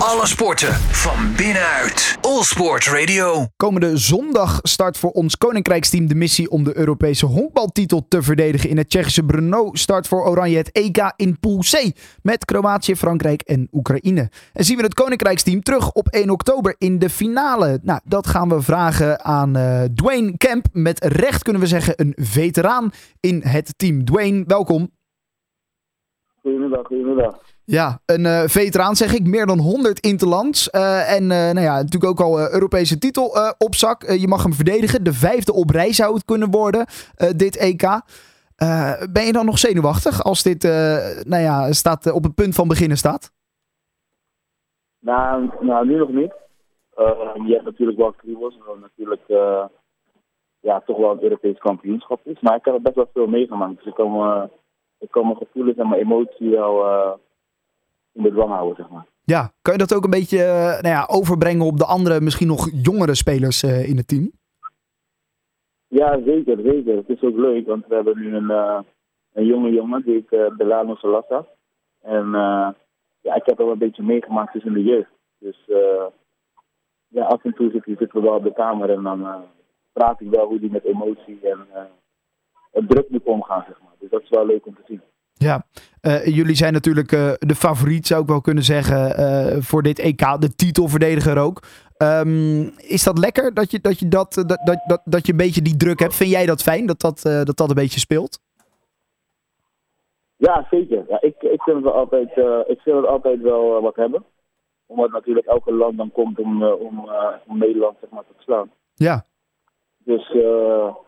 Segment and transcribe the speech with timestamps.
[0.00, 2.18] Alle sporten van binnenuit.
[2.20, 3.46] All Sport Radio.
[3.56, 8.70] Komende zondag start voor ons Koninkrijksteam de missie om de Europese honkbaltitel te verdedigen.
[8.70, 11.92] In het Tsjechische Brno start voor Oranje het EK in Pool C
[12.22, 14.30] met Kroatië, Frankrijk en Oekraïne.
[14.52, 17.78] En zien we het Koninkrijksteam terug op 1 oktober in de finale.
[17.82, 20.66] Nou, dat gaan we vragen aan uh, Dwayne Kemp.
[20.72, 22.90] Met recht kunnen we zeggen een veteraan
[23.20, 24.04] in het team.
[24.04, 24.90] Dwayne, welkom.
[26.42, 27.49] Goedemiddag, goedemiddag.
[27.78, 29.26] Ja, een uh, veteraan zeg ik.
[29.26, 30.68] Meer dan 100 interlands.
[30.74, 33.26] Uh, en uh, nou ja, natuurlijk ook al Europese titel
[33.58, 34.02] op zak.
[34.02, 35.04] je mag hem verdedigen.
[35.04, 36.86] De vijfde op rij zou het kunnen worden,
[37.36, 37.84] dit EK.
[39.12, 40.62] ben je dan nog zenuwachtig als dit
[41.26, 43.32] nou ja, staat, op het punt van beginnen staat?
[45.00, 46.32] Nou, nou nu nog niet.
[47.46, 48.58] je hebt natuurlijk wel kriebels.
[48.80, 49.22] natuurlijk
[50.60, 52.40] ja, toch wel een Europees kampioenschap is.
[52.40, 53.76] Maar ik heb er best wel veel meegemaakt.
[53.76, 54.50] Dus ik kan,
[54.98, 57.18] ik kan mijn gevoelens en mijn emotie wel
[58.12, 59.06] in bedwang houden, zeg maar.
[59.24, 60.38] Ja, kan je dat ook een beetje
[60.80, 64.30] nou ja, overbrengen op de andere, misschien nog jongere spelers uh, in het team?
[65.86, 66.96] Ja, zeker, zeker.
[66.96, 68.78] Het is ook leuk, want we hebben nu een, uh,
[69.32, 71.46] een jonge jongen, die ik uh, Delano Salassa.
[72.00, 72.30] En
[73.20, 75.10] ja, ik heb hem een beetje meegemaakt tussen de jeugd.
[75.38, 75.58] Dus
[77.08, 79.44] ja, af en toe zitten zit we wel op de kamer en dan
[79.92, 81.66] praat ik wel hoe die met emotie en
[82.70, 83.92] het druk moet omgaan, zeg maar.
[83.98, 85.00] Dus dat is wel leuk om te zien.
[85.32, 85.66] Ja,
[86.02, 89.98] uh, jullie zijn natuurlijk uh, de favoriet, zou ik wel kunnen zeggen, uh, voor dit
[89.98, 90.36] EK.
[90.38, 91.62] De titelverdediger ook.
[91.98, 95.62] Um, is dat lekker dat je dat, je dat, dat, dat, dat je een beetje
[95.62, 96.14] die druk hebt?
[96.14, 98.40] Vind jij dat fijn dat dat, dat, dat een beetje speelt?
[100.36, 101.04] Ja, zeker.
[101.08, 102.28] Ja, ik, ik, vind het altijd,
[102.66, 104.24] ik vind het altijd wel wat hebben.
[104.86, 107.10] Omdat natuurlijk elke land dan komt om, om,
[107.46, 108.70] om Nederland zeg maar, te verslaan.
[108.94, 109.24] Ja.
[109.98, 110.32] Dus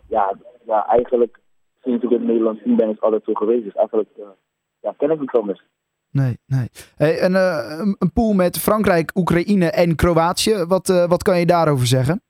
[0.09, 1.39] ja, ja, eigenlijk
[1.83, 3.65] sinds ik in het Nederlands team ben, is altijd zo geweest.
[3.65, 4.09] Dus eigenlijk
[4.83, 5.62] ja, ken ik niet anders.
[6.11, 6.69] Nee, nee.
[6.97, 10.64] Hey, en, uh, een pool met Frankrijk, Oekraïne en Kroatië.
[10.64, 12.22] Wat, uh, wat kan je daarover zeggen?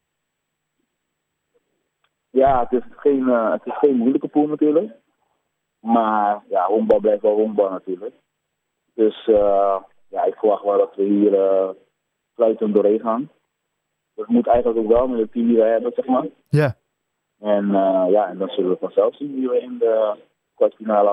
[2.30, 4.92] Ja, het is geen, het is geen moeilijke pool natuurlijk.
[5.80, 8.14] Maar ja, honkbal blijft wel honkbal natuurlijk.
[8.94, 9.24] Dus
[10.08, 11.32] ja, ik verwacht wel dat we hier
[12.34, 13.30] sluitend doorheen gaan.
[14.14, 16.26] Dat moet eigenlijk ook wel met het team die wij hebben, zeg maar.
[16.48, 16.74] Ja.
[17.38, 17.66] En
[18.10, 20.16] ja, en dan zullen we vanzelf zien wie we in de
[20.62, 21.10] kwartfinale,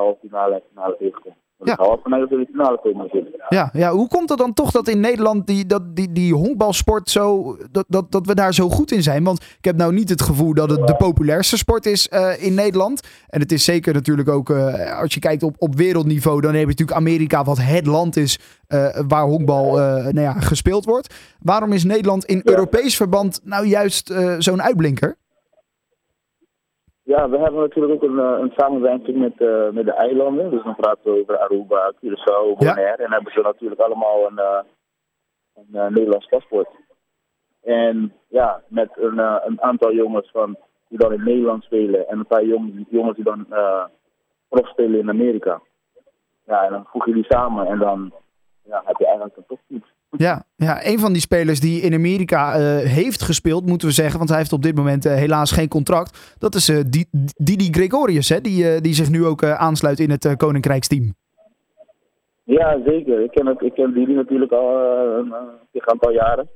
[0.53, 1.37] en finale tegenkomen.
[1.63, 1.97] Ja.
[2.03, 3.45] Vanuit de finale komen natuurlijk.
[3.49, 7.09] Ja, ja, hoe komt het dan toch dat in Nederland die, dat, die, die honkbalsport
[7.09, 9.23] zo, dat, dat, dat we daar zo goed in zijn?
[9.23, 12.53] Want ik heb nou niet het gevoel dat het de populairste sport is uh, in
[12.53, 13.07] Nederland.
[13.27, 16.61] En het is zeker natuurlijk ook, uh, als je kijkt op, op wereldniveau, dan heb
[16.61, 21.15] je natuurlijk Amerika wat het land is uh, waar honkbal nou ja, gespeeld wordt.
[21.39, 22.51] Waarom is Nederland in ja.
[22.51, 25.17] Europees verband nou juist zo'n uitblinker?
[27.13, 30.49] Ja, we hebben natuurlijk ook een, eh, een samenwerking met, uh, met de eilanden.
[30.49, 32.97] Dus dan praten we over Aruba, Curaçao, Bonaire.
[32.97, 33.05] Ja.
[33.05, 34.59] En hebben ze natuurlijk allemaal een, uh,
[35.55, 36.69] een Nederlands paspoort.
[37.61, 42.27] En ja, met een, een aantal jongens van, die dan in Nederland spelen en een
[42.27, 43.45] paar jongens, jongens die dan
[44.49, 45.61] prof spelen in Amerika.
[46.45, 48.11] Ja, en dan voeg je die samen en dan
[48.63, 49.83] ja, heb je eigenlijk een topteam.
[50.17, 54.17] Ja, ja, een van die spelers die in Amerika uh, heeft gespeeld, moeten we zeggen,
[54.17, 56.35] want hij heeft op dit moment uh, helaas geen contract.
[56.39, 56.79] Dat is uh,
[57.35, 61.13] Didi Gregorius, hè, die, die zich nu ook aansluit in het Koninkrijksteam.
[62.43, 63.21] Ja, zeker.
[63.23, 64.75] Ik ken, het, ik ken Didi natuurlijk al
[65.17, 65.33] een,
[65.71, 66.49] een aantal jaren.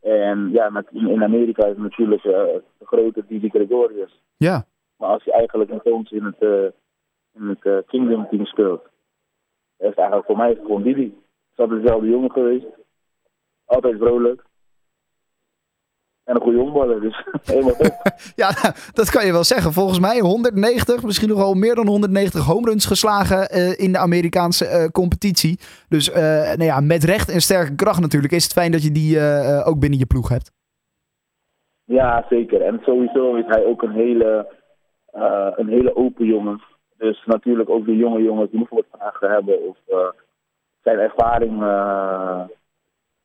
[0.00, 4.22] En ja, met, in Amerika is het natuurlijk de grote Didi Gregorius.
[4.36, 4.64] Ja.
[4.96, 6.72] Maar als je eigenlijk in ons in het,
[7.34, 8.82] in het Kingdom team speelt,
[9.78, 11.14] is eigenlijk voor mij gewoon Didi
[11.54, 12.66] is altijd dezelfde jongen geweest.
[13.64, 14.42] Altijd vrolijk.
[16.24, 17.92] En een goede omballer, dus helemaal top.
[18.42, 18.50] ja,
[18.92, 19.72] dat kan je wel zeggen.
[19.72, 24.64] Volgens mij 190, misschien nog wel meer dan 190 homeruns geslagen uh, in de Amerikaanse
[24.64, 25.58] uh, competitie.
[25.88, 26.16] Dus uh,
[26.60, 29.20] nou ja, met recht en sterke kracht natuurlijk is het fijn dat je die
[29.64, 30.52] ook binnen je ploeg hebt.
[31.84, 32.60] Ja, zeker.
[32.62, 34.48] En sowieso is hij ook een hele,
[35.56, 36.62] een hele open jongen.
[36.96, 39.76] Dus natuurlijk ook de jonge jongens die nog wat vragen hebben of
[40.84, 42.44] zijn ervaring uh,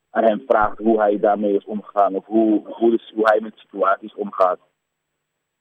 [0.09, 3.58] aan hem vraagt hoe hij daarmee is omgegaan of hoe, hoe, dus, hoe hij met
[3.58, 4.59] situaties omgaat.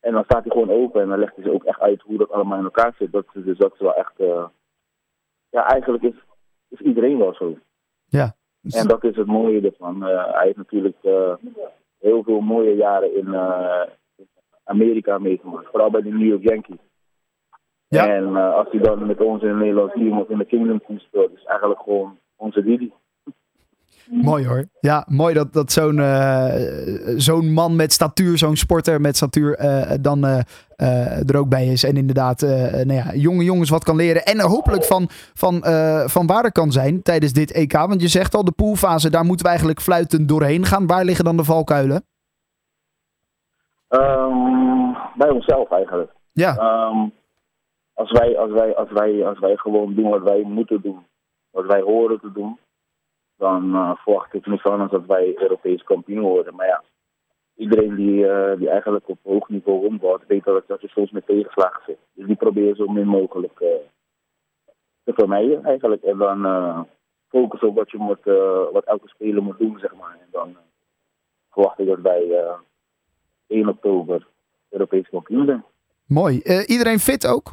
[0.01, 2.19] En dan staat hij gewoon open en dan legt hij ze ook echt uit hoe
[2.19, 3.13] dat allemaal in elkaar zit.
[3.13, 4.47] Dat, dus dat is wel echt, uh,
[5.51, 6.15] ja eigenlijk is,
[6.69, 7.59] is iedereen wel zo.
[8.05, 8.35] Ja.
[8.71, 10.09] En dat is het mooie ervan.
[10.09, 10.97] Uh, hij heeft natuurlijk
[11.99, 13.35] heel veel mooie jaren in
[14.65, 15.69] Amerika meegemaakt.
[15.71, 16.88] Vooral bij de New York Yankees.
[17.89, 18.07] Ja.
[18.15, 20.81] En uh, als hij dan met ons in het Nederlands team of in de Kingdom
[20.87, 22.93] team speelt, is eigenlijk gewoon onze Didi.
[24.11, 24.65] Mooi hoor.
[24.81, 26.55] Ja, mooi dat, dat zo'n eh,
[27.17, 30.39] zo'n man met statuur, zo'n sporter met statuur, eh, dan eh,
[30.77, 31.85] eh, er ook bij is.
[31.85, 34.25] En inderdaad, eh, nou ja, jonge jongens wat kan leren.
[34.25, 37.73] En hopelijk van, van, eh, van waarde kan zijn tijdens dit EK.
[37.73, 40.87] Want je zegt al, de poolfase, daar moeten we eigenlijk fluitend doorheen gaan.
[40.87, 42.05] Waar liggen dan de valkuilen?
[43.89, 46.11] Ehm, bij onszelf eigenlijk.
[46.33, 47.09] Ja, Ehm,
[47.99, 51.07] als, wij, als, wij, als, wij, als wij gewoon doen wat wij moeten doen,
[51.51, 52.59] wat wij horen te doen,
[53.37, 56.55] dan eh, verwacht ik niet van ons dat wij Europees kampioen worden.
[56.55, 56.83] Maar ja,
[57.57, 61.27] iedereen die, eh, die eigenlijk op hoog niveau rondbouwt, weet dat, dat je soms met
[61.27, 61.99] tegenslagen zit.
[62.13, 63.69] Dus die proberen zo min mogelijk eh,
[65.05, 66.03] te vermijden eigenlijk.
[66.03, 66.87] En dan
[67.29, 68.25] focussen op wat, je moet,
[68.73, 70.17] wat elke speler moet doen, zeg maar.
[70.21, 70.57] En dan
[71.51, 72.59] verwacht ik dat wij eh
[73.47, 74.27] 1 oktober
[74.69, 75.65] Europees kampioen zijn.
[76.07, 76.43] mooi.
[76.67, 77.53] Iedereen fit ook?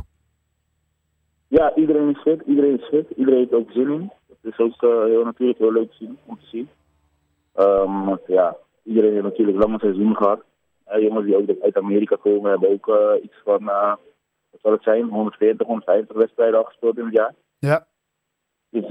[1.47, 2.42] Ja, iedereen is fit.
[2.45, 3.09] Iedereen is fit.
[3.09, 4.12] Iedereen heeft ook zin in.
[4.27, 6.69] Het is ook eh, heel natuurlijk heel leuk te zien, om te zien.
[7.53, 10.44] Ehm, want ja, iedereen heeft natuurlijk lang een seizoen gehad.
[10.86, 14.83] Eh, jongens die ook uit Amerika komen hebben ook eh, iets van, wat zal het
[14.83, 17.33] zijn, 140, 150 wedstrijden al gespeeld in het jaar.
[17.59, 17.86] Ja.
[18.69, 18.88] Dus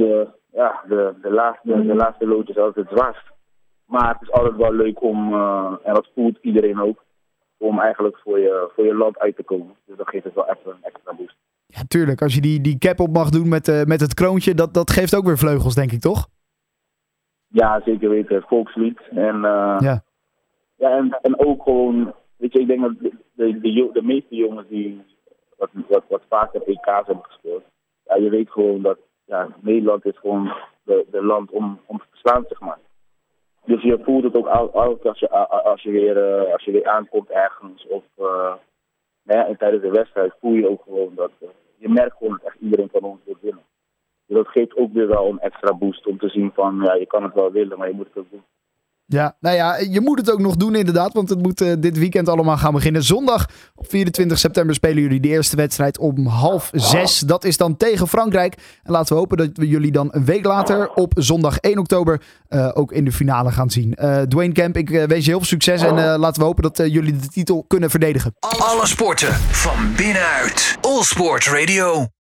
[0.52, 3.32] ja, de, de, laatste, de laatste loodje is altijd het zwaarst.
[3.86, 5.34] Maar het is altijd wel leuk om,
[5.82, 7.04] en dat voelt iedereen ook,
[7.64, 9.74] om eigenlijk voor je, voor je land uit te komen.
[9.86, 11.36] Dus dat geeft het wel even een extra boost.
[11.66, 12.22] Ja, tuurlijk.
[12.22, 14.90] Als je die, die cap op mag doen met, eh, met het kroontje, dat, dat
[14.90, 16.28] geeft ook weer vleugels, denk ik, toch?
[17.46, 18.34] Ja, zeker weten.
[18.34, 19.00] Het volkslied.
[19.10, 20.02] En, eh, Ja.
[20.76, 23.12] ja, en, en ook gewoon, weet je, ik denk dat de,
[23.60, 25.02] de, de, meeste jongens die
[25.56, 27.62] wat, wat, wat vaker EK's hebben gespeeld,
[28.04, 30.52] ja, je weet gewoon dat ja, Nederland is gewoon
[30.82, 32.73] de, de land om, om te verslaan, zeg maar.
[33.84, 36.86] Je voelt het ook al- altijd als je, als je, weer, eh, als je weer
[36.86, 38.24] aankomt ergens of eh,
[39.22, 42.32] nou ja, en tijdens de wedstrijd voel je ook gewoon dat eh, je merkt gewoon
[42.32, 43.62] dat echt iedereen van ons wil winnen.
[44.26, 47.06] Dus dat geeft ook weer wel een extra boost om te zien van ja, je
[47.06, 48.44] kan het wel willen, maar je moet het ook doen.
[49.06, 51.98] Ja, nou ja, je moet het ook nog doen inderdaad, want het moet eh, dit
[51.98, 53.02] weekend allemaal gaan beginnen.
[53.02, 57.18] Zondag op 24 september spelen jullie de eerste wedstrijd om half zes.
[57.18, 58.54] Dat is dan tegen Frankrijk.
[58.82, 62.22] En laten we hopen dat we jullie dan een week later op zondag 1 oktober
[62.48, 63.94] eh, ook in de finale gaan zien.
[63.94, 67.16] Eh, Dwayne Camp, ik wens je heel veel succes en laten we hopen dat jullie
[67.16, 68.34] de titel kunnen verdedigen.
[68.38, 70.76] Alle sporten van binnenuit.
[70.80, 72.06] All Sport Radio.